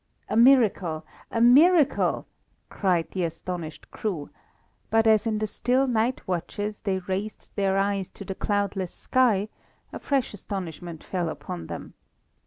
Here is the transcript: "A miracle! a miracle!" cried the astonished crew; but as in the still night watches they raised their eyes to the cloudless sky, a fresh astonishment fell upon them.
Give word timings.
"A 0.29 0.35
miracle! 0.35 1.05
a 1.29 1.39
miracle!" 1.39 2.25
cried 2.71 3.11
the 3.11 3.23
astonished 3.23 3.91
crew; 3.91 4.31
but 4.89 5.05
as 5.05 5.27
in 5.27 5.37
the 5.37 5.45
still 5.45 5.85
night 5.85 6.27
watches 6.27 6.79
they 6.79 6.97
raised 6.97 7.51
their 7.55 7.77
eyes 7.77 8.09
to 8.09 8.25
the 8.25 8.33
cloudless 8.33 8.91
sky, 8.91 9.47
a 9.93 9.99
fresh 9.99 10.33
astonishment 10.33 11.03
fell 11.03 11.29
upon 11.29 11.67
them. 11.67 11.93